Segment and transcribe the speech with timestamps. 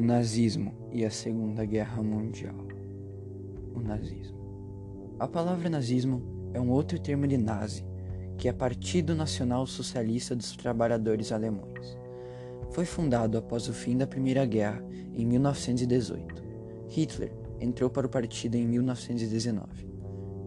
[0.00, 2.54] nazismo e a Segunda Guerra Mundial.
[3.74, 5.16] O nazismo.
[5.18, 7.84] A palavra nazismo é um outro termo de nazi,
[8.38, 11.96] que é Partido Nacional Socialista dos Trabalhadores Alemães.
[12.70, 14.82] Foi fundado após o fim da Primeira Guerra,
[15.14, 16.42] em 1918.
[16.88, 19.86] Hitler entrou para o partido em 1919.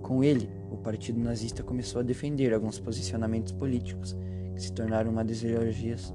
[0.02, 4.16] Com ele, o partido nazista começou a defender alguns posicionamentos políticos
[4.56, 6.14] que se tornaram uma das ideologias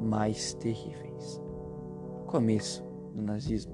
[0.00, 1.43] mais terríveis
[2.34, 2.82] começo
[3.14, 3.72] do nazismo,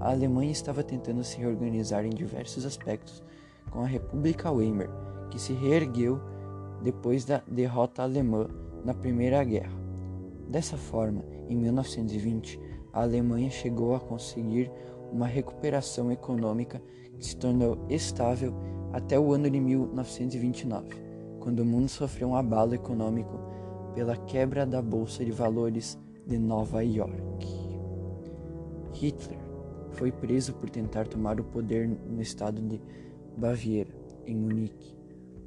[0.00, 3.22] a Alemanha estava tentando se reorganizar em diversos aspectos
[3.70, 4.88] com a República Weimar,
[5.30, 6.20] que se reergueu
[6.82, 8.48] depois da derrota alemã
[8.84, 9.70] na Primeira Guerra.
[10.48, 12.58] Dessa forma, em 1920,
[12.92, 14.68] a Alemanha chegou a conseguir
[15.12, 16.82] uma recuperação econômica
[17.16, 18.52] que se tornou estável
[18.92, 20.88] até o ano de 1929,
[21.38, 23.38] quando o mundo sofreu um abalo econômico
[23.94, 27.61] pela quebra da Bolsa de Valores de Nova York.
[28.92, 29.38] Hitler
[29.92, 32.80] foi preso por tentar tomar o poder no estado de
[33.36, 33.90] Baviera,
[34.26, 34.96] em Munique.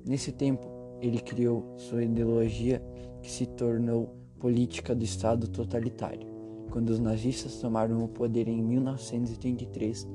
[0.06, 0.68] Nesse tempo,
[1.02, 2.82] ele criou sua ideologia
[3.22, 6.28] que se tornou política do Estado totalitário.
[6.70, 10.08] Quando os nazistas tomaram o poder em 1933,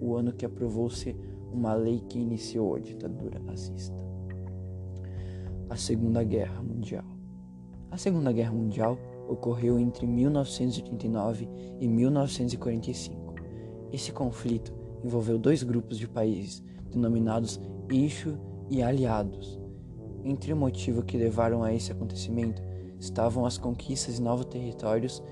[0.00, 1.16] o ano que aprovou-se
[1.52, 3.96] uma lei que iniciou a ditadura nazista.
[5.70, 7.04] A Segunda Guerra Mundial.
[7.90, 8.98] A Segunda Guerra Mundial
[9.28, 11.48] ocorreu entre 1939
[11.78, 13.34] e 1945.
[13.92, 14.72] Esse conflito
[15.04, 19.60] envolveu dois grupos de países, denominados Eixo e Aliados.
[20.24, 22.62] Entre o motivo que levaram a esse acontecimento
[22.98, 25.22] estavam as conquistas de novos territórios,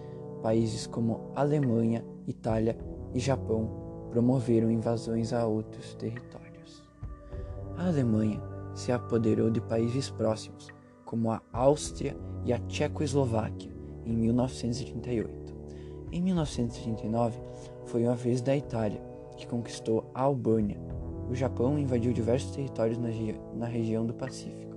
[0.43, 2.79] países como Alemanha, Itália
[3.13, 6.83] e Japão promoveram invasões a outros territórios.
[7.77, 8.41] A Alemanha
[8.75, 10.69] se apoderou de países próximos,
[11.05, 13.76] como a Áustria e a Tchecoslováquia,
[14.07, 15.55] em 1938.
[16.12, 17.39] Em 1939,
[17.84, 19.00] foi a vez da Itália,
[19.37, 20.78] que conquistou a Albânia.
[21.28, 23.09] O Japão invadiu diversos territórios na,
[23.55, 24.77] na região do Pacífico.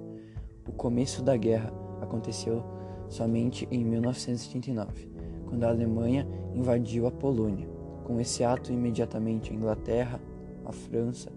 [0.68, 2.64] O começo da guerra aconteceu
[3.08, 5.10] somente em 1939,
[5.48, 7.68] quando a Alemanha invadiu a Polônia.
[8.04, 10.20] Com esse ato, imediatamente a Inglaterra,
[10.66, 11.32] a França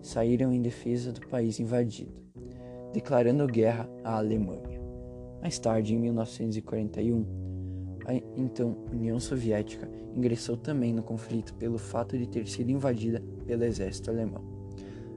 [0.00, 2.12] saíram em defesa do país invadido,
[2.92, 4.81] declarando guerra à Alemanha.
[5.42, 7.26] Mais tarde, em 1941,
[8.06, 13.64] a então União Soviética ingressou também no conflito pelo fato de ter sido invadida pelo
[13.64, 14.40] exército alemão.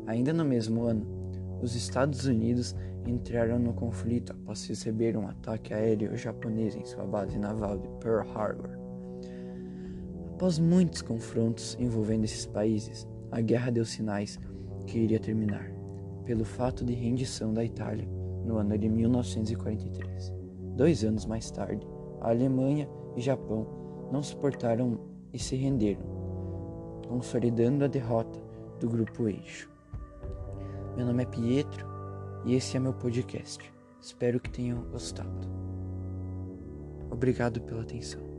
[0.07, 1.05] Ainda no mesmo ano,
[1.61, 2.75] os Estados Unidos
[3.05, 8.27] entraram no conflito após receber um ataque aéreo japonês em sua base naval de Pearl
[8.35, 8.71] Harbor.
[10.33, 14.39] Após muitos confrontos envolvendo esses países, a guerra deu sinais
[14.87, 15.71] que iria terminar,
[16.25, 20.33] pelo fato de rendição da Itália no ano de 1943.
[20.75, 21.85] Dois anos mais tarde,
[22.21, 23.67] a Alemanha e Japão
[24.11, 24.99] não suportaram
[25.33, 26.05] e se renderam,
[27.07, 28.39] consolidando a derrota
[28.79, 29.69] do Grupo Eixo.
[30.95, 31.85] Meu nome é Pietro
[32.45, 33.73] e esse é meu podcast.
[34.01, 35.47] Espero que tenham gostado.
[37.09, 38.34] Obrigado pela atenção.